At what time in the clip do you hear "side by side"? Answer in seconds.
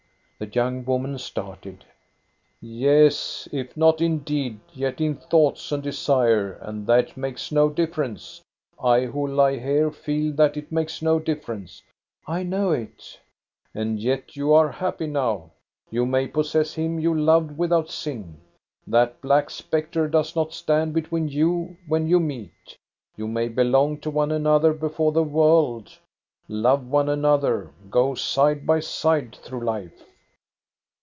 28.15-29.35